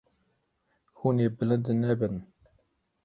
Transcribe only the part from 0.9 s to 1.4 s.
Hûn ê